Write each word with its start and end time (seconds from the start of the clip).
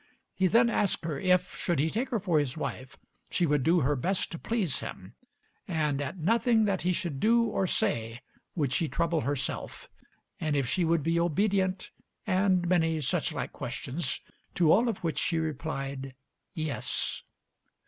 He 0.33 0.47
then 0.47 0.67
asked 0.67 1.05
her 1.05 1.19
if, 1.19 1.55
should 1.55 1.77
he 1.77 1.91
take 1.91 2.09
her 2.09 2.19
for 2.19 2.39
his 2.39 2.57
wife, 2.57 2.97
she 3.29 3.45
would 3.45 3.61
do 3.61 3.81
her 3.81 3.95
best 3.95 4.31
to 4.31 4.39
please 4.39 4.79
him, 4.79 5.13
and 5.67 6.01
at 6.01 6.17
nothing 6.17 6.65
that 6.65 6.81
he 6.81 6.91
should 6.91 7.19
do 7.19 7.43
or 7.43 7.67
say 7.67 8.21
would 8.55 8.73
she 8.73 8.87
trouble 8.89 9.21
herself, 9.21 9.87
and 10.39 10.55
if 10.55 10.67
she 10.67 10.83
would 10.83 11.03
be 11.03 11.19
obedient, 11.19 11.91
and 12.25 12.67
many 12.67 12.99
such 12.99 13.31
like 13.31 13.53
questions, 13.53 14.21
to 14.55 14.71
all 14.71 14.89
of 14.89 15.03
which 15.03 15.19
she 15.19 15.37
replied 15.37 16.15
"yes." 16.55 17.21